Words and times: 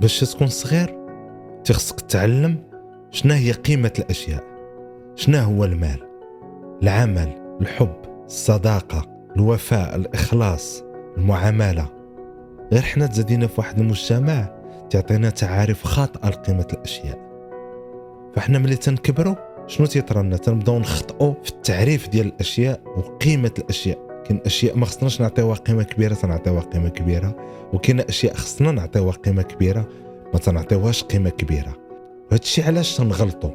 باش 0.00 0.20
تكون 0.20 0.46
صغير 0.46 0.98
تخصك 1.64 2.00
تعلم 2.00 2.56
شنا 3.10 3.36
هي 3.36 3.52
قيمة 3.52 3.92
الأشياء 3.98 4.44
شنا 5.16 5.42
هو 5.42 5.64
المال 5.64 6.00
العمل 6.82 7.58
الحب 7.60 7.96
الصداقة 8.26 9.14
الوفاء 9.36 9.96
الإخلاص 9.96 10.84
المعاملة. 11.16 11.88
غير 12.72 12.82
حنا 12.82 13.06
تزادينا 13.06 13.46
في 13.46 13.54
واحد 13.58 13.78
المجتمع 13.78 14.54
تعطينا 14.90 15.30
تعاريف 15.30 15.84
خاطئة 15.84 16.28
لقيمة 16.28 16.66
الأشياء. 16.72 17.18
فاحنا 18.36 18.58
ملي 18.58 18.76
تنكبروا 18.76 19.34
شنو 19.66 19.86
تيطرى 19.86 20.38
تنبداو 20.38 20.78
نخطئوا 20.78 21.34
في 21.42 21.50
التعريف 21.50 22.08
ديال 22.08 22.26
الأشياء 22.26 22.80
وقيمة 22.96 23.52
الأشياء. 23.58 24.13
كاين 24.24 24.40
أشياء 24.46 24.76
ما 24.76 24.86
خصناش 24.86 25.20
نعطيوها 25.20 25.54
قيمة 25.54 25.82
كبيرة 25.82 26.14
تنعطيوها 26.14 26.60
قيمة 26.60 26.88
كبيرة. 26.88 27.36
وكاين 27.72 28.00
أشياء 28.00 28.34
خصنا 28.34 28.70
نعطيوها 28.70 29.12
قيمة 29.12 29.42
كبيرة 29.42 29.88
ما 30.32 30.38
تنعطيوهاش 30.38 31.04
قيمة 31.04 31.30
كبيرة. 31.30 31.76
الشيء 32.32 32.66
علاش 32.66 32.96
تنغلطوا 32.96 33.50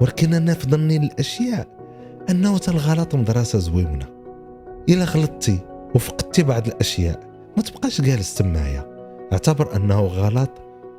ولكن 0.00 0.34
أنا 0.34 0.54
في 0.54 0.70
ظني 0.70 0.96
الأشياء 0.96 1.66
أنه 2.30 2.60
الغلط 2.68 3.14
مدرسه 3.14 3.58
زويونه 3.58 4.06
إلا 4.88 5.04
غلطتي 5.04 5.58
وفقدتي 5.94 6.42
بعض 6.42 6.66
الأشياء 6.66 7.20
ما 7.56 7.62
تبقاش 7.62 8.00
جالس 8.00 8.34
تمايا 8.34 8.92
اعتبر 9.32 9.76
أنه 9.76 10.00
غلط 10.00 10.50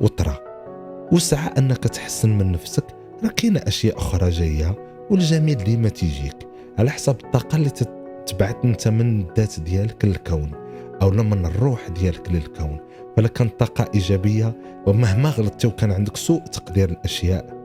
وطرا. 0.02 0.38
وسعى 1.12 1.52
أنك 1.58 1.78
تحسن 1.78 2.38
من 2.38 2.52
نفسك. 2.52 2.86
راه 3.24 3.34
أشياء 3.44 3.98
أخرى 3.98 4.30
جاية 4.30 4.76
والجميل 5.10 5.58
ديما 5.58 5.90
تيجيك. 5.90 6.48
على 6.80 6.92
حسب 6.92 7.16
الطاقة 7.26 7.56
اللي 7.56 7.70
تبعث 8.28 8.56
انت 8.64 8.88
من 8.88 9.22
الذات 9.22 9.60
ديالك 9.60 10.06
للكون 10.06 10.52
أو 11.02 11.10
من 11.12 11.46
الروح 11.46 11.88
ديالك 11.88 12.32
للكون. 12.32 12.78
فلا 13.18 13.28
كانت 13.28 13.60
طاقة 13.60 13.92
إيجابية 13.96 14.54
ومهما 14.88 15.30
غلطتي 15.30 15.68
وكان 15.68 15.92
عندك 15.92 16.18
سوء 16.18 16.44
تقدير 16.44 16.90
الأشياء 16.90 17.64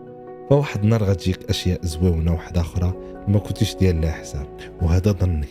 فواحد 0.51 0.83
النهار 0.83 1.05
غتجيك 1.05 1.51
أشياء 1.51 1.79
زويونه 1.83 2.33
واحدة 2.33 2.61
أخرى 2.61 2.93
ما 3.29 3.39
كنتيش 3.39 3.75
ديال 3.77 4.01
لها 4.01 4.13
حساب. 4.13 4.47
وهذا 4.83 5.13
ظني. 5.13 5.49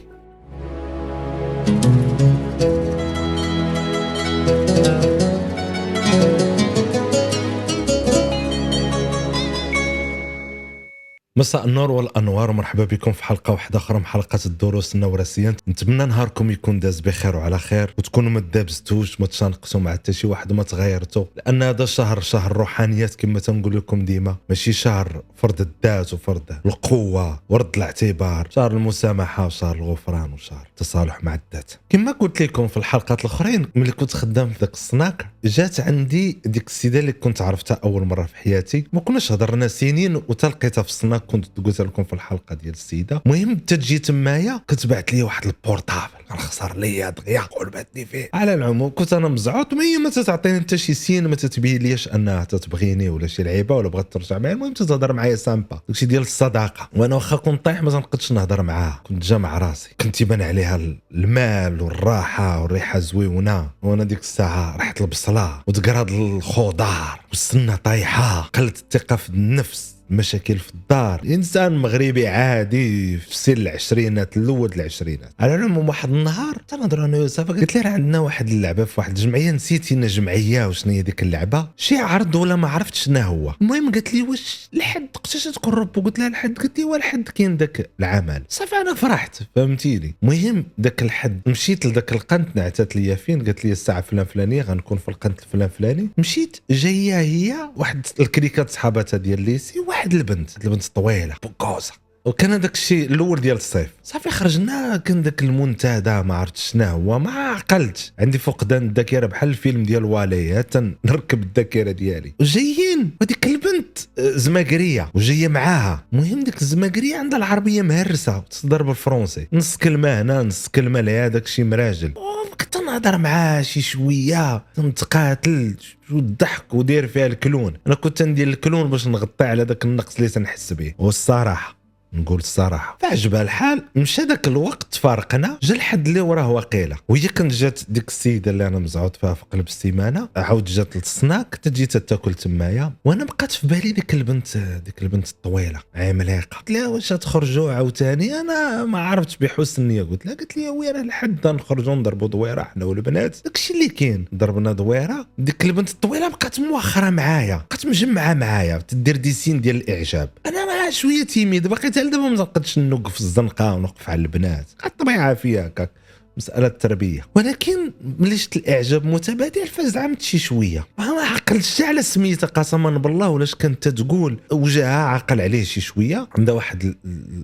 مساء 11.38 11.66
النور 11.66 11.92
والأنوار 11.92 12.50
ومرحبا 12.50 12.84
بكم 12.84 13.12
في 13.12 13.24
حلقة 13.24 13.52
واحدة 13.52 13.78
أخرى 13.78 13.98
من 14.00 14.06
حلقات 14.06 14.46
الدروس 14.46 14.96
النورسية. 14.96 15.58
نتمنى 15.68 16.06
نهاركم 16.06 16.52
يكون 16.52 16.80
داز 16.80 17.00
بخير 17.00 17.36
وعلى 17.36 17.60
خير 17.60 17.94
وتكونوا 17.98 18.32
ما 18.32 18.40
دابزتوش 18.40 19.22
ما 19.22 19.28
تشانقتوا 19.28 19.80
مع 19.80 19.92
حتى 19.92 20.14
شي 20.14 20.28
واحد 20.28 20.52
وما 20.52 20.64
تغيرتوا. 20.64 21.26
لأن 21.36 21.64
هذا 21.64 21.84
الشهر 21.84 22.20
شهر 22.20 22.52
الروحانيات 22.52 23.16
كما 23.16 23.40
تنقول 23.40 23.78
لكم 23.78 24.06
ديما. 24.06 24.36
ماشي 24.50 24.74
شهر 24.74 25.22
فرض 25.36 25.62
الذات 25.62 26.14
وفرض 26.14 26.44
القوة 26.66 27.40
ورد 27.50 27.70
الاعتبار. 27.78 28.48
شهر 28.50 28.72
المسامحة 28.72 29.46
وشهر 29.46 29.76
الغفران 29.76 30.34
وشهر 30.34 30.68
التصالح 30.70 31.24
مع 31.24 31.34
الذات. 31.36 31.72
كما 31.90 32.12
قلت 32.12 32.42
لكم 32.42 32.68
في 32.68 32.78
الحلقات 32.78 33.20
الأخرين 33.20 33.66
ملي 33.76 33.92
كنت 33.92 34.14
خدام 34.14 34.50
في 34.50 34.60
ذاك 34.60 34.74
السناك 34.74 35.28
جات 35.44 35.80
عندي 35.80 36.38
ديك 36.46 36.68
السيدة 36.68 37.00
اللي 37.00 37.12
كنت 37.12 37.42
عرفتها 37.42 37.80
أول 37.84 38.06
مرة 38.06 38.24
في 38.24 38.36
حياتي. 38.36 38.84
ما 38.94 39.00
كناش 39.00 39.32
هضرنا 39.32 39.68
سنين 39.68 40.16
وتلقيتها 40.16 40.82
في 40.82 40.90
السناك 40.90 41.27
كنت 41.28 41.46
قلت 41.66 41.82
لكم 41.82 42.04
في 42.04 42.14
الحلقة 42.14 42.56
ديال 42.56 42.74
السيدة. 42.74 43.22
المهم 43.26 43.56
تجي 43.56 44.00
تمايا 44.00 44.62
كتبعت 44.68 45.14
لي 45.14 45.24
واحد 45.24 45.46
ال 45.46 45.53
portable. 45.53 46.18
كان 46.30 46.38
خسر 46.38 46.78
ليا 46.78 47.10
دغيا. 47.10 47.42
قلبتني 47.42 48.06
فيه. 48.06 48.30
على 48.34 48.54
العموم 48.54 48.92
كنت 48.96 49.14
أنا 49.14 49.28
مزعوط 49.28 49.74
ما 49.74 49.84
هي 49.84 49.98
ما 49.98 50.10
تتعطيني 50.10 50.60
حتى 50.60 50.78
شي 50.78 50.94
signe 50.94 51.28
ما 51.28 51.36
تتبين 51.36 51.82
ليش 51.82 52.08
أنها 52.08 52.44
تتبغيني 52.44 53.10
ولا 53.10 53.28
شي 53.28 53.44
لعيبة 53.44 53.76
ولا 53.76 53.90
بغات 53.90 54.14
ترجع 54.14 54.38
معايا. 54.38 54.56
المهم 54.56 54.74
تتهضر 54.74 55.14
معايا 55.14 55.36
سامبا. 55.36 55.80
داكشي 55.88 56.06
ديال 56.06 56.22
الصداقة. 56.22 56.90
وأنا 56.96 57.16
واخا 57.16 57.36
كنت 57.36 57.66
طايح 57.66 57.82
ما 57.82 57.92
تنقدش 57.92 58.32
نهضر 58.32 58.62
معاها. 58.62 59.02
كنت 59.04 59.24
جامع 59.24 59.58
راسي. 59.58 59.90
كنت 60.02 60.22
يبان 60.22 60.42
عليها 60.42 60.80
المال 61.12 61.82
والراحة 61.82 62.62
والريحة 62.62 63.00
زويونه 63.00 63.70
وأنا 63.82 64.04
ديك 64.04 64.20
الساعة 64.20 64.78
رحت 64.78 65.02
البصله 65.02 65.62
وتقراد 65.68 66.12
الخضار 66.12 67.22
والسنة 67.30 67.76
طايحة. 67.76 68.42
قلت 68.42 68.78
الثقة 68.78 69.16
في 69.16 69.30
النفس. 69.30 69.97
مشاكل 70.10 70.58
في 70.58 70.74
الدار. 70.74 71.22
إنسان 71.26 71.78
مغربي 71.78 72.28
عادي 72.28 73.18
في 73.18 73.38
سن 73.38 73.54
العشرينات 73.54 74.38
الأول 74.38 74.72
العشرينات. 74.76 75.32
على 75.40 75.56
العموم 75.56 75.88
واحد 75.88 76.10
النهار 76.10 76.62
تنهضر 76.68 77.06
أنا 77.06 77.18
يوسف 77.18 77.48
قلت 77.48 77.76
لي 77.76 77.82
راه 77.82 77.90
عندنا 77.90 78.20
واحد 78.20 78.50
اللعبة 78.50 78.86
في 78.86 78.94
واحد 78.98 79.18
الجمعية 79.18 79.52
نسيت 79.52 79.94
هنا 79.94 80.08
جمعيه 80.08 80.68
وشنو 80.68 80.94
هي 80.94 81.02
ديك 81.02 81.24
اللعبة. 81.24 81.68
شي 81.78 81.98
عرض 81.98 82.36
ولا 82.36 82.56
ما 82.56 82.68
عرفت 82.68 82.96
شنو 82.96 83.20
هو. 83.20 83.54
المهم 83.62 83.92
قالت 83.92 84.14
لي 84.14 84.22
واش 84.22 84.70
الحد 84.74 85.08
قتاش 85.14 85.44
تقرب؟ 85.44 85.98
وقلت 85.98 86.20
لها 86.20 86.28
الحد 86.28 86.58
قالت 86.58 86.80
لي 86.80 86.86
والحد 86.86 87.30
كاين 87.30 87.58
داك 87.58 87.90
العمل. 88.00 88.44
صافي 88.50 88.76
أنا 88.76 88.94
فرحت 88.94 89.40
فهمتيني. 89.56 90.16
المهم 90.24 90.66
داك 90.78 91.02
الحد 91.02 91.42
مشيت 91.46 91.86
لذاك 91.86 92.12
القنت 92.12 92.48
نعتات 92.56 92.96
ليا 92.96 93.16
فين 93.16 93.44
قالت 93.46 93.66
لي 93.66 93.72
الساعة 93.72 94.02
فلان 94.02 94.26
فلانية 94.26 94.62
غنكون 94.62 94.98
في 94.98 95.10
القنت 95.10 95.40
الفلان 95.40 95.70
فلاني. 95.70 96.10
مشيت 96.18 96.58
جاية 96.72 97.20
هي 97.20 97.56
واحد 97.76 98.06
الكريكات 98.20 98.70
صحاباتها 98.70 99.18
ديال 99.18 99.42
ليسي 99.42 99.80
واحد 99.80 99.97
البنت 100.06 100.66
البنت 100.66 100.86
طويله 100.86 101.36
بوكوزة. 101.44 101.94
وكان 102.26 102.52
هذاك 102.52 102.74
الشيء 102.74 103.12
الأول 103.12 103.42
ديال 103.42 103.58
الصيف. 103.58 103.90
صافي 104.04 104.30
خرجنا 104.30 104.98
كان 104.98 105.22
ذاك 105.22 105.44
المنتدى 105.44 106.22
ما 106.22 106.36
عرفت 106.36 106.58
شنو 106.58 106.86
هو 106.86 107.20
ما 107.20 107.32
عقلتش. 107.32 108.14
عندي 108.20 108.38
فقدان 108.38 108.88
الذاكرة 108.88 109.26
بحال 109.26 109.50
الفيلم 109.50 109.84
ديال 109.84 110.06
والي 110.06 110.64
نركب 111.06 111.44
الذاكرة 111.44 111.92
ديالي. 111.92 112.34
وجايين 112.40 113.12
هذيك 113.22 113.46
البنت 113.46 113.98
آه، 114.20 114.32
زماكريه 114.32 115.12
وجاية 115.14 115.48
معاها. 115.48 116.06
المهم 116.14 116.44
ديك 116.44 116.62
الزماكريه 116.62 117.18
عندها 117.18 117.38
العربية 117.38 117.82
مهرسة 117.82 118.40
تصدر 118.40 118.84
بالفرونسي 118.84 119.48
نص 119.54 119.78
كلمة 119.78 120.22
هنا 120.22 120.44
نص 120.44 120.68
كلمة 120.68 121.02
لهذاك 121.02 121.32
داك 121.32 121.46
الشيء 121.46 121.66
مراجل. 121.66 122.14
كنت 122.60 122.78
نهضر 122.98 123.18
معاه 123.18 123.62
شي 123.62 123.82
شوية 123.82 124.66
نتقاتل 124.80 125.76
والضحك 126.12 126.74
وندير 126.74 127.08
فيها 127.08 127.26
ال 127.26 127.33
clown. 127.33 127.74
أنا 127.88 127.96
كنت 127.96 128.24
ندير 128.24 128.48
ال 128.48 128.55
clown 128.55 128.90
باش 128.90 129.08
نغطي 129.08 129.44
على 129.46 129.64
ذاك 129.64 129.86
النقص 129.86 130.16
اللي 130.16 130.30
تنحس 130.30 130.74
به. 130.74 130.94
والصراحة 130.98 131.77
نقول 132.14 132.40
الصراحة. 132.40 132.98
فعجبها 133.02 133.42
الحال 133.42 133.84
مشى 133.96 134.22
ذاك 134.22 134.48
الوقت 134.48 134.96
فارقنا. 134.96 135.58
جا 135.64 135.76
الحد 135.76 136.08
اللي 136.08 136.20
وراه 136.20 136.52
وقيله 136.52 136.98
وهي 137.10 137.28
كانت 137.28 137.54
جات 137.54 137.80
ديك 137.90 138.08
السيدة 138.08 138.52
اللي 138.52 138.68
أنا 138.68 138.80
مزعوط 138.80 139.16
فيها 139.16 139.34
في 139.34 139.44
قلب 139.54 139.68
السيمانة. 139.68 140.30
عاود 140.36 140.66
جات 140.66 140.96
للسناك 140.96 141.56
تجي 141.56 141.86
تاكل 141.86 142.34
تمايا. 142.34 142.94
وأنا 143.06 143.26
بقات 143.26 143.52
في 143.52 143.68
بالي 143.68 143.92
ديك 143.92 144.14
البنت 144.14 144.58
ديك 144.58 145.02
البنت 145.02 145.30
الطويلة. 145.30 145.80
عملاقه 145.96 146.58
قلت 146.58 146.72
لها 146.72 146.88
واش 146.88 147.10
تخرجوا 147.10 147.72
عاوتاني؟ 147.72 148.34
أنا 148.40 148.86
ما 148.86 149.00
عرفتش 149.00 149.38
بحسن 149.38 149.82
النية. 149.82 150.04
قلت 150.04 150.26
لها 150.26 150.36
قالت 150.36 150.58
لي 150.58 150.70
وين 150.70 150.96
الحد 150.96 151.48
نخرجوا 151.48 151.96
نضربوا 151.96 152.28
دويرة 152.28 152.64
حنا 152.64 152.86
والبنات. 152.86 153.38
داكشي 153.46 153.74
اللي 153.74 153.90
كاين 153.90 154.26
ضربنا 154.36 154.72
دويرة. 154.72 155.28
ديك 155.38 155.66
البنت 155.66 155.90
الطويلة 155.90 156.30
بقات 156.30 156.60
موخره 156.60 157.10
معايا. 157.10 157.56
بقات 157.70 157.86
مجمعة 157.86 158.34
معايا. 158.34 158.78
تدير 158.78 159.18
des 159.18 159.33
signes 159.33 159.62
ديال 159.62 159.76
الإعجاب. 159.76 160.30
أنا 160.46 160.66
شوية 160.90 161.24
timide 161.24 161.68
باقي 161.68 161.88
حتى 161.88 162.04
دابا 162.04 162.18
ما 162.18 162.30
نقدش 162.30 162.80
نوقف 162.80 163.20
الزنقة 163.20 163.74
ونوقف 163.74 164.10
على 164.10 164.22
البنات. 164.22 164.66
الطبيعة 164.86 165.34
فيها 165.34 165.68
هكاك 165.68 165.92
مسألة 166.38 166.68
التربية. 166.68 167.22
ولكن 167.36 167.92
ملي 168.20 168.38
شفت 168.38 168.58
الإعجاب 168.58 169.06
متبادل 169.06 169.68
فزعمت 169.68 170.22
شي 170.22 170.38
شوية. 170.38 170.88
ما 170.98 171.06
عقلتش 171.06 171.82
على 171.82 172.02
سميتها 172.02 172.48
قسما 172.48 172.90
بالله 172.90 173.30
ولاش 173.30 173.56
كانت 173.56 173.88
تقول 173.88 174.40
وجهها 174.52 175.06
عقل 175.06 175.42
عليه 175.42 175.64
شي 175.64 175.82
شوية. 175.82 176.28
عندها 176.38 176.56
واحد 176.56 176.96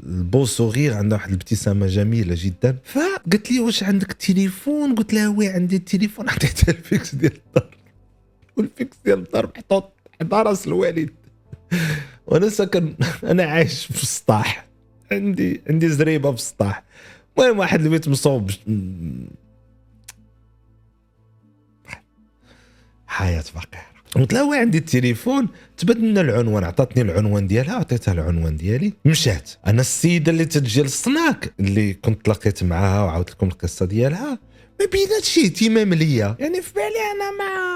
البو 0.06 0.46
صغير 0.46 0.94
عندها 0.94 1.18
واحد 1.18 1.30
الابتسامة 1.30 1.88
جميلة 1.88 2.36
جدا. 2.40 2.78
فقالت 2.84 3.52
لي 3.52 3.59
واش 3.59 3.84
عندك 3.84 4.12
التليفون 4.12 4.96
قلت 4.96 5.14
لها 5.14 5.28
oui 5.28 5.47
عندي 5.48 5.76
التليفون 5.76 6.30
عطيتها 6.34 6.72
ال 6.72 6.80
fixe 6.80 7.16
ديال 7.16 7.34
الدار 7.48 7.78
وال 8.58 8.71
fixe 8.71 8.97
ديال 9.06 9.20
الدار 9.20 9.52
محطوط 9.56 9.94
حدا 10.22 10.41
راس 10.41 10.67
الوالد. 10.67 11.09
وأنا 12.28 12.49
ساكن 12.49 12.96
أنا 13.23 13.43
عايش 13.43 13.85
في 13.85 14.03
السطاح. 14.03 14.66
عندي 15.11 15.61
عندي 15.70 15.90
زريبة 15.90 16.31
في 16.31 16.37
السطاح. 16.37 16.84
المهم 17.37 17.59
واحد 17.59 17.81
البيت 17.81 18.08
مصوب. 18.08 18.52
حياة 23.08 23.41
فقيرة. 23.41 24.43
وين 24.43 24.59
عندي 24.59 24.78
التليفون؟ 24.78 25.47
تبدلنا 25.78 26.22
العنوان 26.22 26.64
عطاتني 26.64 27.02
العنوان 27.02 27.47
ديالها 27.47 27.76
عطيتها 27.76 28.11
العنوان 28.11 28.58
ديالي. 28.58 28.93
مشات. 29.05 29.52
أنا 29.67 29.81
السيدة 29.81 30.31
اللي 30.31 30.46
تجي 30.46 30.81
للصناك 30.81 31.53
اللي 31.59 31.93
كنت 31.93 32.26
تلاقيت 32.26 32.64
معاها 32.64 33.03
وعاودت 33.03 33.31
لكم 33.31 33.47
القصة 33.47 33.85
ديالها. 33.85 34.40
ما 34.79 34.85
بينات 34.91 35.23
شي 35.23 35.46
اهتمام 35.46 35.93
ليا. 35.93 36.35
يعني 36.40 36.61
في 36.61 36.73
بالي 36.73 36.85
أنا 37.16 37.31
ما 37.37 37.73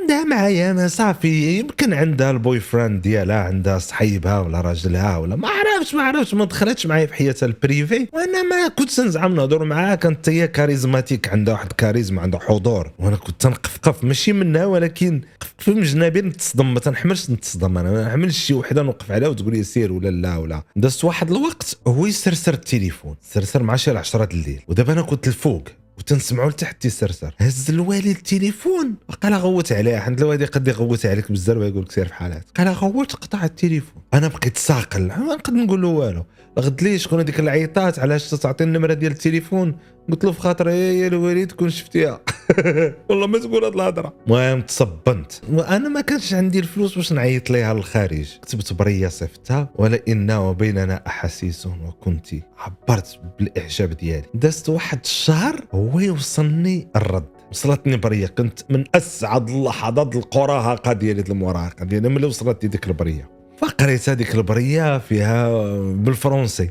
عندها 0.00 0.24
معايا 0.24 0.72
ما 0.72 0.88
صافي 0.88 1.58
يمكن 1.58 1.92
عندها 1.92 2.30
ال 2.30 2.60
boyfriend 2.60 3.02
ديالها 3.02 3.36
عندها 3.36 3.78
صحيبها 3.78 4.40
ولا 4.40 4.60
راجلها 4.60 5.16
ولا 5.16 5.36
ما 5.36 5.48
عرفتش 5.48 5.94
ما 5.94 6.02
عرفتش 6.02 6.34
ما 6.34 6.44
دخلتش 6.44 6.86
معايا 6.86 7.06
في 7.06 7.14
حياتها 7.14 7.46
ال 7.46 7.54
privée. 7.54 8.08
وأنا 8.12 8.42
ما 8.42 8.68
كنت 8.68 9.00
نزعم 9.00 9.34
نهضر 9.34 9.64
معاها 9.64 9.94
كانت 9.94 10.28
هي 10.28 10.48
charismatique 10.48 11.28
عندها 11.28 11.54
واحد 11.54 11.70
الكاريزما 11.70 12.22
عندها 12.22 12.40
حضور. 12.40 12.90
وأنا 12.98 13.16
كنت 13.16 13.42
تنقفقف 13.42 14.04
ماشي 14.04 14.32
منها 14.32 14.66
ولكن 14.66 15.20
في 15.58 15.70
مجنبي 15.70 16.20
نتصدم 16.20 16.74
ما 16.74 16.80
تنحملش 16.80 17.30
نتصدم 17.30 17.78
أنا 17.78 17.90
ما 17.90 18.08
نحملش 18.08 18.38
شي 18.38 18.54
وحدة 18.54 18.82
نوقف 18.82 19.12
عليها 19.12 19.28
وتقول 19.28 19.52
لي 19.52 19.62
سير 19.64 19.92
ولا 19.92 20.08
لا 20.10 20.36
ولا. 20.36 20.62
دازت 20.76 21.04
واحد 21.04 21.30
الوقت 21.30 21.78
هو 21.86 22.06
يسرسر 22.06 22.54
التليفون 22.54 23.14
سرسر 23.22 23.62
مع 23.62 23.76
شي 23.76 23.90
10 23.90 24.28
الليل. 24.32 24.62
ودابا 24.68 24.92
أنا 24.92 25.02
كنت 25.02 25.28
الفوق. 25.28 25.62
وتنسمعوا 25.98 26.50
لتحت 26.50 26.82
تيسرسر. 26.82 27.34
هز 27.38 27.70
الوالي 27.70 28.10
التليفون. 28.10 28.94
قال 29.22 29.34
غوت 29.34 29.72
عليه 29.72 29.98
حيت 29.98 30.20
الوالي 30.20 30.44
قد 30.44 30.68
يغوت 30.68 31.06
عليك 31.06 31.32
بزاف 31.32 31.56
ويقول 31.56 31.82
لك 31.82 31.92
سير 31.92 32.06
في 32.06 32.14
حالات. 32.14 32.44
قال 32.56 32.68
غوت 32.68 33.12
قطع 33.12 33.44
التليفون. 33.44 34.02
أنا 34.14 34.28
بقيت 34.28 34.56
ساقل. 34.56 35.02
ما 35.02 35.34
نقدر 35.34 35.52
نقول 35.52 35.82
له 35.82 35.88
والو. 35.88 36.24
غد 36.58 36.82
لي 36.82 36.98
شكون 36.98 37.20
هذيك 37.20 37.40
العيطات 37.40 37.98
علاش 37.98 38.30
تعطي 38.30 38.64
النمرة 38.64 38.94
ديال 38.94 39.12
التليفون؟ 39.12 39.76
قلت 40.10 40.24
له 40.24 40.32
في 40.32 40.40
خاطر 40.40 40.68
يا 40.68 41.06
الوالد 41.06 41.48
تكون 41.48 41.70
شفتيها. 41.70 42.20
والله 43.08 43.26
ما 43.26 43.38
تقول 43.38 43.64
هاد 43.64 43.74
الهضرة. 43.74 44.12
المهم 44.26 44.60
تصبنت. 44.60 45.32
وأنا 45.52 45.88
ما 45.88 46.00
كانش 46.00 46.34
عندي 46.34 46.58
الفلوس 46.58 46.96
باش 46.96 47.12
نعيط 47.12 47.50
ليها 47.50 47.74
للخارج 47.74 48.38
كتبت 48.42 48.72
بريه 48.72 49.08
صيفطتها 49.08 49.68
ولئن 49.76 50.30
وبيننا 50.30 51.02
أحاسيس 51.06 51.66
وكنت 51.66 52.26
عبرت 52.58 53.20
بالإعجاب 53.38 53.90
ديالي. 53.90 54.26
دازت 54.34 54.68
واحد 54.68 54.98
الشهر 55.04 55.64
هو 55.72 56.00
يوصلني 56.00 56.88
الرد. 56.96 57.28
وصلتني 57.50 57.96
بريه 57.96 58.26
كنت 58.26 58.60
من 58.70 58.84
أسعد 58.94 59.50
اللحظات 59.50 60.16
القراهقة 60.16 60.92
ديالي 60.92 61.24
المراهقة. 61.28 61.84
ديالي 61.84 62.08
ملي 62.08 62.26
وصلت 62.26 62.62
لي 62.62 62.68
ديك 62.68 62.86
البرية. 62.86 63.30
فقريت 63.58 64.08
هذيك 64.08 64.34
البرية 64.34 64.98
فيها 64.98 65.48
بالفرنسي. 65.92 66.70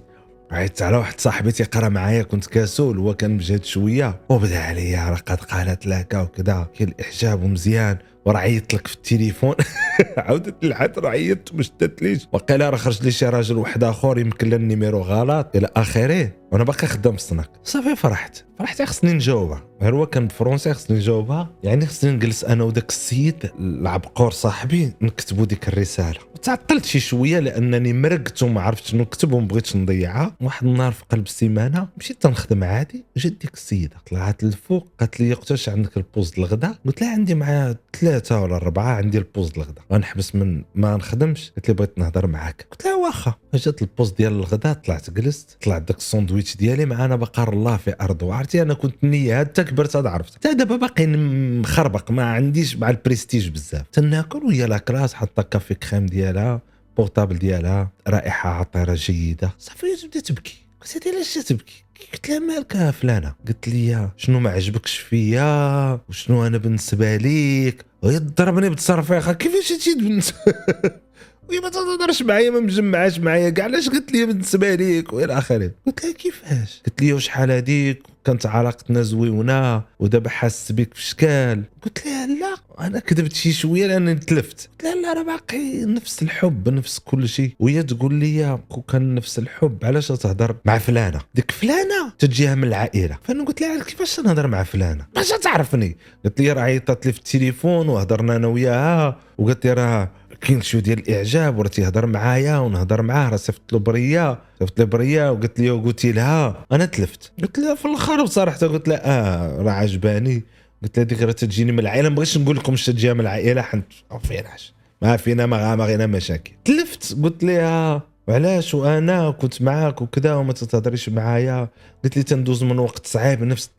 عيطت 0.52 0.82
على 0.82 0.98
واحد 0.98 1.20
صاحبي 1.20 1.52
تيقرا 1.52 1.90
معايا 1.90 2.24
كنت 2.24 2.46
كسول 2.46 2.98
هو 2.98 3.14
كان 3.14 3.32
مجهد 3.32 3.66
شوية. 3.66 4.20
وبدا 4.30 4.60
عليا 4.60 5.10
راه 5.10 5.16
قد 5.16 5.38
قالت 5.38 5.88
لك 5.88 6.14
وكذا 6.14 6.68
كاين 6.78 6.90
الاعجاب 6.90 7.44
ومزيان 7.44 7.98
وراه 8.26 8.40
عيطت 8.40 8.74
لك 8.74 8.88
في 8.88 8.96
التليفون. 8.96 9.56
عاودت 10.18 10.64
العاد 10.64 11.00
راه 11.00 11.10
عيطت 11.10 11.56
ما 11.56 11.64
شدتليش. 11.64 12.28
وقيلا 12.32 12.70
راه 12.70 12.78
خرج 12.78 13.04
لي 13.04 13.12
شي 13.12 13.26
راجل 13.26 13.58
واحد 13.58 13.84
آخر 13.84 14.20
يمكن 14.20 14.54
ال 14.54 14.60
numéro 14.60 15.02
غلط. 15.02 15.56
إلى 15.56 15.68
آخره. 15.76 16.41
وأنا 16.52 16.64
باقي 16.64 16.88
خدام 16.88 17.12
في 17.12 17.18
السناك 17.18 17.50
صافي 17.64 17.96
فرحت. 17.96 18.44
فرحت 18.60 18.82
خصني 18.82 19.14
نجاوبها. 19.14 19.64
غير 19.82 19.96
هو 19.96 20.06
كان 20.06 20.28
بالفرونسي 20.28 20.74
خصني 20.74 20.98
نجاوبها. 20.98 21.50
يعني 21.64 21.86
خصني 21.86 22.12
نجلس 22.12 22.44
أنا 22.44 22.64
وداك 22.64 22.90
السيد 22.90 23.52
العبقور 23.60 24.32
صاحبي 24.32 24.94
نكتبوا 25.02 25.46
ديك 25.46 25.68
الرسالة. 25.68 26.20
تعطلت 26.42 26.86
شي 26.86 27.00
شوية 27.00 27.40
لأنني 27.40 27.94
مرقت 27.94 28.44
وما 28.44 28.62
عرفتش 28.62 28.96
نكتب 28.96 29.34
وما 29.34 29.48
بغيتش 29.48 29.76
نضيعها. 29.76 30.36
واحد 30.42 30.68
النهار 30.68 30.92
في 30.92 31.04
قلب 31.10 31.26
السيمانة 31.26 31.88
مشيت 31.98 32.22
تنخدم 32.22 32.64
عادي 32.64 33.06
جات 33.18 33.32
ديك 33.32 33.54
السيدة. 33.54 33.98
طلعت 34.12 34.44
للفوق. 34.44 34.88
قالت 35.00 35.20
لي 35.20 35.34
قتاش 35.34 35.70
عندك 35.70 35.98
البوز 35.98 36.34
الغدا؟ 36.38 36.76
قلت 36.86 37.02
لها 37.02 37.14
عندي 37.14 37.36
معايا 37.36 37.76
ثلاثة 38.00 38.42
ولا 38.42 38.56
اربعه 38.56 38.96
عندي 38.96 39.18
البوز 39.18 39.52
الغدا. 39.58 39.82
غنحبس 39.94 40.36
من 40.36 40.64
ما 40.76 40.98
نخدمش. 40.98 41.52
قالت 41.52 41.68
لي 41.68 41.74
بغيت 41.74 41.98
نهضر 41.98 42.28
معاك. 42.28 42.68
قلت 42.72 42.86
لها 42.86 42.96
واخا. 42.96 43.34
جات 43.54 43.82
البوز 43.82 44.12
ديال 44.12 44.32
الغدا 44.34 44.74
طلعت 44.74 45.10
جلست 45.10 45.58
طلعت 45.64 45.82
داك 45.82 46.02
الساندويتش 46.42 46.58
ديالي 46.58 46.86
معانا 46.86 47.16
بقر 47.16 47.54
الله 47.54 47.78
في 47.78 47.96
ارض 48.02 48.24
وعرفتي 48.24 48.62
أنا 48.62 48.74
كنت 48.74 49.04
نية 49.04 49.40
حتى 49.40 49.64
كبرت 49.64 49.96
هاد 49.96 50.06
عرفت. 50.06 50.36
حتى 50.36 50.54
دابا 50.54 50.76
باقي 50.76 51.08
مخربق 51.08 52.12
ما 52.12 52.24
عنديش 52.24 52.76
مع 52.76 52.90
البريستيج 52.90 53.50
بزاف. 53.50 53.86
تناكل 53.92 54.44
وهي 54.44 54.66
لا 54.66 54.78
كلاس 54.78 55.14
حاطه 55.14 55.42
كافي 55.44 55.74
كريم 55.74 56.06
ديالها 56.06 56.62
بورتابل 56.98 57.38
ديالها 57.38 57.90
رائحة 58.08 58.50
عطره 58.50 58.94
جيدة. 58.94 59.52
صافي 59.60 59.86
بدات 60.08 60.26
تبكي. 60.28 60.66
قلت 60.82 61.06
لها 61.08 61.16
علاش 61.16 61.34
تبكي؟ 61.34 61.84
قلت 62.14 62.30
لها 62.30 62.40
مالك 62.40 62.90
فلانة؟ 62.90 63.34
قلت 63.48 63.68
لي 63.70 64.10
شنو 64.18 64.40
ما 64.40 64.50
عجبكش 64.50 64.98
فيا؟ 64.98 66.00
وشنو 66.10 66.48
أنا 66.48 66.58
بالنسبة 66.58 67.16
ليك؟ 67.16 67.86
وهي 68.02 68.18
ضربني 68.18 68.70
بالتصرفيخه 68.70 69.34
كيفاش 69.34 69.70
تجي 69.70 69.96
بالنسبة 69.96 70.38
ما 71.60 71.70
تهضرش 71.70 72.22
معايا 72.22 72.50
ما 72.50 72.60
مجمعاش 72.60 73.20
معايا. 73.20 73.50
كاع 73.50 73.66
علاش 73.66 73.90
قلت 73.90 74.12
لي 74.12 74.26
بالنسبة 74.26 74.76
ليك؟ 74.76 75.14
وإلى 75.14 75.38
آخره. 75.38 75.72
قلت 75.86 76.04
لها 76.04 76.14
كيفاش؟ 76.14 76.82
قلت 76.86 77.02
لي 77.02 77.14
وشحال 77.14 77.52
هذيك؟ 77.52 78.04
كانت 78.26 78.46
علاقتنا 78.46 79.02
زويونه 79.02 79.82
ودابا 80.00 80.30
حاسس 80.30 80.72
بك 80.72 80.94
في 80.94 81.02
شكال 81.02 81.64
قلت 81.82 82.06
لها 82.06 82.28
لا 82.28 82.56
أنا 82.88 83.00
كذبت 83.00 83.34
شي 83.34 83.52
شوية 83.52 83.88
لانني 83.88 84.16
تلفت. 84.16 84.70
قلت 84.72 84.84
لها 84.84 84.96
لا 84.96 85.14
راه 85.14 85.24
باقي 85.24 85.86
نفس 85.86 86.22
الحب 86.22 86.70
نفس 86.70 87.00
كل 87.00 87.30
شيء 87.30 87.52
وهي 87.60 87.84
تقول 87.84 88.14
لي 88.14 88.60
كون 88.70 88.84
كان 88.90 89.16
نفس 89.16 89.40
الحب 89.40 89.78
علاش 89.84 90.08
تهضر 90.08 90.56
مع 90.66 90.78
فلانة؟ 90.78 91.20
ديك 91.36 91.52
فلانة؟ 91.52 92.14
تجيها 92.20 92.56
من 92.56 92.64
العائلة. 92.64 93.18
فأنا 93.24 93.46
قلت 93.46 93.62
لها 93.62 93.84
كيفاش 93.84 94.20
نهضر 94.20 94.48
مع 94.48 94.64
فلانة؟ 94.64 95.06
باش 95.16 95.30
تعرفني. 95.30 95.98
قلت 96.26 96.42
لي 96.42 96.52
راه 96.52 96.62
عيطت 96.62 97.06
لي 97.06 97.14
في 97.14 97.20
التليفون 97.20 97.90
وهضرنا 97.90 98.36
أنا 98.36 98.48
وياها. 98.48 99.20
وقالت 99.38 99.66
لي 99.66 99.74
راه 99.74 100.12
كاين 100.42 100.62
شوية 100.62 100.82
ديال 100.82 101.00
الإعجاب 101.00 101.58
وراه 101.58 101.68
تيهضر 101.70 102.06
معايا 102.06 102.58
ونهضر 102.58 103.02
معاه 103.02 103.30
راه 103.30 103.38
صيفط 103.38 103.74
له 103.74 103.80
بريه 103.80 104.40
صيفط 104.60 104.80
له 104.80 104.86
بريه 104.86 105.32
وقلت 105.32 105.60
لي 105.60 105.72
وقلت 105.72 106.06
لها 106.06 106.66
أنا 106.72 106.86
تلفت. 106.86 107.32
قلت 107.42 107.60
لها 107.60 107.76
في 107.76 107.86
الأخر 107.86 108.24
بصراحة 108.24 108.58
قلت 108.58 108.88
لها 108.88 109.02
آه 109.06 109.62
راه 109.62 109.72
عجباني. 109.72 110.44
قلت 110.84 110.98
لها 110.98 111.06
ديك 111.06 111.22
راه 111.22 111.32
تجيني 111.32 111.72
من 111.72 111.80
العائلة 111.80 112.10
ما 112.10 112.16
بغيتش 112.16 112.38
نقول 112.38 112.56
لكم 112.58 112.76
تجيها 112.76 113.14
من 113.14 113.20
العائلة 113.20 113.62
حنت 113.62 113.94
ما 114.12 114.20
فيناش 114.20 114.74
ما 115.02 115.18
فينا 115.18 115.46
ما 115.46 115.86
غينا 115.86 116.06
مشاكل. 116.06 116.52
تلفت 116.66 117.18
قلت 117.24 117.44
لها 117.44 118.02
وعلاش 118.28 118.74
وأنا 118.74 119.32
كنت 119.32 119.62
معاك 119.62 120.02
وكذا 120.02 120.34
وما 120.34 120.54
تتهضريش 120.54 121.10
معايا. 121.10 121.70
قلت 122.04 122.18
لي 122.18 122.24
تندوز 122.24 122.64
من 122.64 122.80
وقت 122.80 123.08
صعيب 123.08 123.44
نفس 123.44 123.70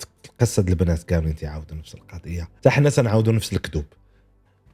قصه 0.41 0.65
البنات 0.69 1.03
كاملين 1.03 1.37
تيعاودوا 1.37 1.77
نفس 1.77 1.95
القضية. 1.95 2.49
حتى 2.59 2.71
حنا 2.71 2.91
تنعاودوا 2.91 3.33
نفس 3.33 3.53
الكذوب. 3.53 3.85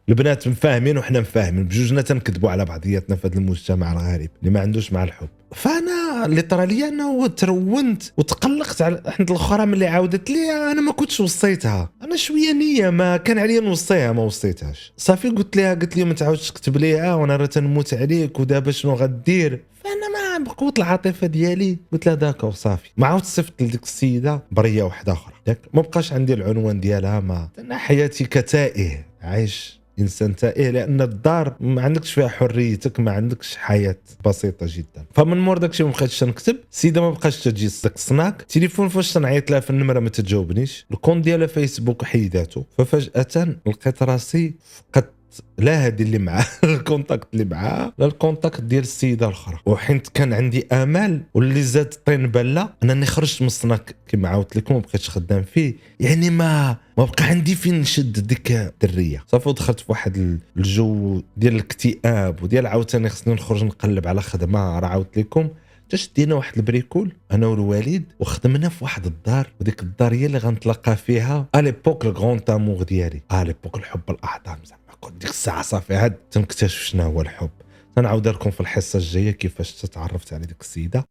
البنات 0.09 0.49
مفاهمين 0.49 0.99
وحنا 0.99 1.21
مفاهمين 1.21 1.65
بجوجنا 1.65 2.03
تنكذبوا 2.03 2.51
على 2.51 2.65
بعضياتنا 2.65 3.17
في 3.17 3.27
هذا 3.27 3.39
المجتمع 3.39 3.93
الغريب 3.93 4.31
اللي 4.41 4.51
ما 4.51 4.61
عندوش 4.61 4.93
مع 4.93 5.05
الحب. 5.05 5.29
فأنا 5.55 6.27
literally 6.27 6.89
أنا 6.89 7.27
ترونت 7.27 8.03
وتقلقت 8.17 8.83
على 8.83 9.03
عند 9.19 9.31
الأخرى 9.31 9.67
ملي 9.67 9.87
عاودت 9.87 10.31
لي 10.31 10.73
أنا 10.73 10.81
ما 10.81 10.93
كنتش 10.93 11.21
وصيتها. 11.21 11.91
أنا 12.03 12.17
شوية 12.17 12.53
نية 12.53 12.91
ما 12.91 13.17
كان 13.17 13.39
عليا 13.39 13.61
نوصيها 13.61 14.13
ما 14.13 14.23
وصيتهاش. 14.23 14.93
صافي 14.97 15.29
قلت 15.29 15.57
لها 15.57 15.75
قلت 15.75 15.97
لي 15.97 16.05
ما 16.05 16.15
تعاودش 16.15 16.51
تكتب 16.51 16.77
ليها 16.77 17.15
وأنا 17.15 17.37
راه 17.37 17.47
تنموت 17.47 17.95
عليك 17.95 18.41
ودابا 18.41 18.71
شنو 18.71 18.95
غدير. 18.95 19.65
فأنا 19.85 20.39
ما 20.39 20.45
بقوه 20.45 20.75
العاطفة 20.79 21.27
ديالي. 21.27 21.79
قلت 21.93 22.07
لها 22.07 22.15
d'accord 22.15 22.53
صافي 22.53 22.91
ما 22.97 23.07
عاودت 23.07 23.25
صيفط 23.25 23.63
لديك 23.63 23.83
السيدة 23.83 24.43
برية 24.53 24.83
واحدة 24.83 25.13
أخرى. 25.13 25.35
ما 25.75 25.83
بقاش 25.83 26.13
عندي 26.13 26.35
العنوان 26.35 26.81
ديالها 26.81 27.21
ما 27.21 27.49
أنا 27.59 27.79
حياتي 27.79 28.25
كتائه 28.25 29.05
عايش. 29.23 29.78
إنسان 30.01 30.37
تائه 30.37 30.71
لأن 30.71 31.01
الدار 31.01 31.57
ما 31.61 31.83
عندكش 31.83 32.13
فيها 32.13 32.29
حريتك 32.29 33.01
ما 33.01 33.13
عندكش 33.13 33.57
حياة 33.57 33.97
بسيطة 34.27 34.67
جدا. 34.69 35.05
فمن 35.15 35.37
مور 35.37 35.59
داكشي 35.59 35.85
ما 35.85 35.91
بقيتش 35.91 36.25
نكتب 36.25 36.57
السيده 36.73 37.01
ما 37.01 37.11
بقاش 37.11 37.45
تجي 37.45 37.69
داك 37.85 37.95
السناك 37.95 38.41
التليفون 38.41 38.89
فاش 38.89 39.13
تنعيط 39.13 39.51
لها 39.51 39.61
في 39.61 39.71
النمرة 39.71 40.01
ما 40.01 40.09
تجاوبنيش. 40.09 40.87
الكون 40.91 41.23
ديالها 41.23 41.47
فيسبوك 41.47 42.05
حيداتو. 42.05 42.63
ففجأة 42.79 43.57
لقيت 43.67 44.03
راسي 44.03 44.55
فقدت 44.93 45.18
لا 45.59 45.87
هذه 45.87 46.03
اللي 46.03 46.19
معاه 46.19 46.47
ال 46.65 46.73
contact 46.73 47.29
اللي 47.33 47.45
معاه. 47.45 47.93
لا 47.99 48.07
ال 48.07 48.13
contact 48.13 48.61
ديال 48.61 48.83
السيدة 48.83 49.27
الأخرى. 49.27 49.59
وحين 49.67 49.99
كان 49.99 50.33
عندي 50.33 50.67
آمال 50.73 51.23
واللي 51.35 51.63
زاد 51.63 51.95
طين 52.07 52.27
بله 52.27 52.69
انني 52.83 53.07
خرجت 53.07 53.41
من 53.43 53.47
الصناك 53.47 53.97
كما 54.09 54.29
عاودت 54.29 54.57
لكم 54.57 54.75
ما 54.75 54.81
بقيتش 54.81 55.11
خدام 55.11 55.43
فيه. 55.43 55.75
يعني 56.01 56.31
ما 56.31 56.77
ما 56.99 57.05
بقى 57.05 57.25
عندي 57.25 57.55
فين 57.55 57.81
نشد 57.81 58.27
ديك 58.27 58.53
الدرية. 58.53 59.25
صافي 59.27 59.53
دخلت 59.53 59.81
في 59.81 59.87
واحد 59.89 60.39
الجو 60.57 61.23
ديال 61.37 61.55
الاكتئاب 61.55 62.43
وديال 62.43 62.67
عاوتاني 62.67 63.09
خصني 63.09 63.35
نخرج 63.35 63.65
نقلب 63.65 64.07
على 64.07 64.23
خدمة 64.23 64.79
راه 64.79 64.87
عاودت 64.89 65.19
لكم 65.19 65.49
شدينا 65.97 66.35
واحد 66.35 66.57
ال 66.57 66.64
bricole 66.64 67.13
أنا 67.33 67.47
والوالد 67.47 68.05
وخدمنا 68.21 68.69
في 68.69 68.85
واحد 68.85 69.07
الدار 69.07 69.51
وديك 69.61 69.83
الدار 69.83 70.15
هي 70.15 70.27
اللي 70.27 70.39
غنتلاقى 70.39 70.97
فيها 70.97 71.47
l'époque 71.55 72.05
ال 72.05 72.11
grand 72.11 72.45
amour 72.45 72.83
ديالي. 72.83 73.21
l'époque 73.33 73.77
الحب 73.77 74.01
الأعظم 74.11 74.65
زعما. 74.65 74.88
كنت 75.01 75.21
ديك 75.21 75.31
الساعة 75.31 75.63
صافي. 75.63 75.97
عاد 75.97 76.15
تنكتشف 76.15 76.83
شنو 76.83 77.03
هو 77.03 77.21
الحب. 77.21 77.51
تنعاود 77.97 78.29
لكم 78.29 78.51
في 78.51 78.61
الحصة 78.61 78.97
الجاية 78.99 79.31
كيفاش 79.31 79.73
تعرفت 79.73 80.33
على 80.33 80.47
ديك 80.47 80.61
السيدة. 80.61 81.09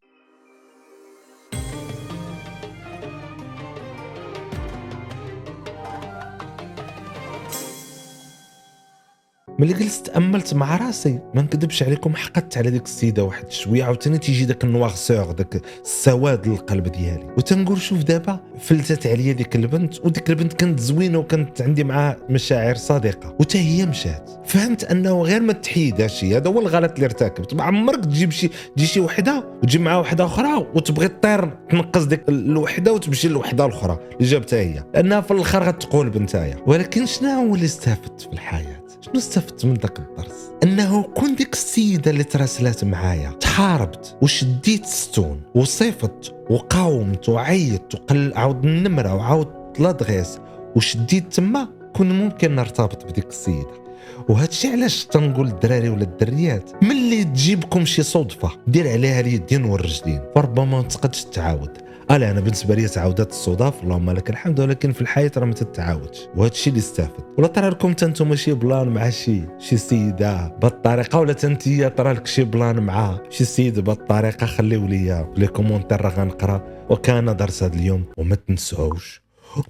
ملي 9.60 9.74
جلست 9.74 10.06
تأملت 10.06 10.54
مع 10.54 10.78
راسي 10.78 11.20
ما 11.34 11.42
نكذبش 11.42 11.84
عليكم 11.84 12.16
حقدت 12.16 12.58
على 12.58 12.72
ديك 12.72 12.86
السيدة 12.86 13.24
واحد 13.24 13.52
شوية 13.52 13.84
عاوتاني 13.84 14.18
تيجي 14.18 14.46
داك 14.46 14.64
النواغسور 14.64 15.32
داك 15.32 15.62
السواد 15.84 16.48
للقلب 16.48 16.84
ديالي. 16.84 17.28
وتنقول 17.38 17.82
شوف 17.82 18.04
دابا 18.04 18.40
فلتت 18.60 19.08
عليا 19.08 19.34
ديك 19.34 19.56
البنت 19.56 20.06
وديك 20.06 20.30
البنت 20.30 20.54
كانت 20.54 20.80
زوينة 20.80 21.18
وكانت 21.18 21.62
عندي 21.62 21.84
معاها 21.84 22.18
مشاعر 22.30 22.76
صادقة. 22.76 23.36
وتا 23.40 23.60
هي 23.60 23.86
مشات. 23.86 24.30
فهمت 24.46 24.84
أنه 24.84 25.22
غير 25.22 25.42
ما 25.42 25.54
تحيدهاش 25.54 26.24
هذا 26.24 26.50
هو 26.50 26.60
الغلط 26.60 26.92
اللي 26.92 27.06
ارتكبت. 27.06 27.54
ما 27.54 27.64
عمرك 27.64 28.06
تجيب 28.06 28.32
شي 28.32 28.50
تجي 28.76 28.88
شي 28.88 29.00
وحدة 29.00 29.44
وتجي 29.64 29.80
مع 29.80 29.98
وحدة 30.00 30.26
أخرى 30.26 30.68
وتبغي 30.76 31.08
طير 31.08 31.58
تنقص 31.70 32.04
ديك 32.04 32.30
الوحدة 32.30 32.94
وتمشي 32.94 33.28
للوحده 33.28 33.66
الأخرى 33.66 34.00
اللي 34.18 34.30
جابتها 34.30 34.60
هي. 34.60 34.84
لأنها 34.94 35.22
في 35.22 35.32
الآخر 35.32 35.64
غتقول 35.64 36.10
بنتايا. 36.10 36.58
ولكن 36.68 37.06
شنو 37.06 37.30
هو 37.30 37.56
اللي 37.56 37.66
استفدت 37.66 38.22
في 38.22 38.34
الحياة؟ 38.34 38.87
شنو 39.02 39.18
استفدت 39.18 39.66
من 39.66 39.74
ذاك 39.74 40.00
الدرس؟ 40.00 40.52
انه 40.64 41.04
كون 41.04 41.36
ديك 41.36 41.54
السيدة 41.54 42.12
اللي 42.12 42.24
تراسلات 42.24 42.84
معايا 42.84 43.30
تحاربت 43.30 44.18
وشديت 44.22 44.86
ستون 44.86 45.42
وصيفت 45.56 46.36
وقاومت 46.50 47.30
وعيطت 47.30 47.96
وقل 47.96 48.34
عاود 48.36 48.66
النمرة 48.66 49.16
وعاود 49.16 49.48
l'adresse 49.80 50.40
وشديت 50.76 51.34
تما 51.34 51.68
كون 51.96 52.12
ممكن 52.12 52.56
نرتبط 52.56 53.06
بديك 53.06 53.28
السيدة. 53.28 53.87
وهذا 54.30 54.50
الشيء 54.50 54.72
علاش 54.72 55.06
تنقول 55.06 55.48
الدراري 55.48 55.90
ولا 55.90 56.04
الدريات؟ 56.04 56.84
ملي 56.84 57.24
تجيبكم 57.24 57.86
شي 57.86 58.04
صدفة 58.04 58.52
دير 58.68 58.92
عليها 58.92 59.20
اليدين 59.20 59.66
والرجلين 59.66 60.22
فربما 60.36 60.66
ما 60.66 60.82
تقدش 60.82 61.24
تعاود 61.24 61.88
أنا 62.12 62.32
أنا 62.32 62.40
بالنسبة 62.40 62.76
لي 62.76 62.88
تعاودات 62.88 63.30
الصدف 63.30 63.84
اللهم 63.84 64.12
لك 64.12 64.30
الحمد 64.30 64.60
ولكن 64.60 64.92
في 64.92 65.02
الحياة 65.02 65.32
راه 65.38 65.46
ما 65.46 65.54
تتعاودش. 65.54 66.20
وهذا 66.36 66.52
الشيء 66.52 66.74
اللي 66.74 66.80
استافد. 66.80 67.24
ولا 67.38 67.48
طرا 67.48 67.70
لكم 67.70 67.88
أنتم 68.04 68.36
شي 68.36 68.54
plan 68.54 68.88
مع 68.88 69.10
شي 69.10 69.42
شي 69.60 69.78
سيدة 69.78 70.48
بالطريقة 70.62 71.20
ولا 71.20 71.34
تنتيا 71.34 71.90
طرا 71.90 72.14
لك 72.14 72.28
شي 72.28 72.44
plan 72.44 72.80
مع 72.80 73.20
شي 73.30 73.46
سيد 73.46 73.80
بالطريقة 73.80 74.46
خليو 74.46 74.88
لي 74.88 75.28
les 75.38 75.48
commentaires 75.48 76.02
راه 76.02 76.10
غنقرا. 76.10 76.64
وكان 76.90 77.36
درس 77.36 77.64
هذا 77.64 77.76
اليوم 77.76 78.06
وما 78.18 78.36
تنسوش 78.36 79.22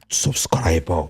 سبسكرايبوا 0.09 1.07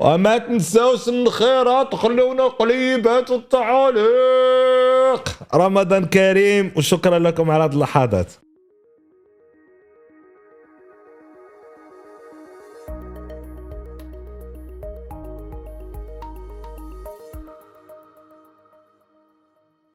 وما 0.00 0.38
تنساوش 0.38 1.08
الخيرات 1.08 1.94
خلونا 1.94 2.44
قليبات 2.48 3.30
التعاليق. 3.30 5.28
رمضان 5.54 6.04
كريم 6.04 6.72
وشكرا 6.76 7.18
لكم 7.18 7.50
على 7.50 7.64
هذه 7.64 7.72
اللحظات. 7.72 8.32